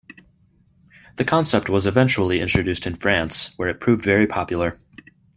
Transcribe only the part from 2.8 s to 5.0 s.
in France, where it proved very popular.